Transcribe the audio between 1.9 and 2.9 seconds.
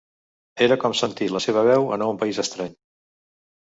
en un país estrany.